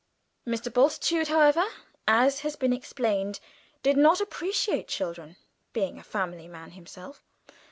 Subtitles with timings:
[0.47, 0.73] Mr.
[0.73, 1.63] Bultitude, however,
[2.07, 3.39] as has been explained,
[3.83, 5.35] did not appreciate children
[5.73, 7.23] being a family man himself.